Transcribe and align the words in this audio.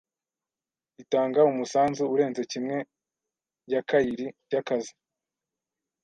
itanga 1.03 1.39
umusanzu 1.51 2.03
urenze 2.13 2.41
kimwe 2.51 2.77
ya 3.71 3.81
kairi 3.89 4.27
yakazi 4.53 4.93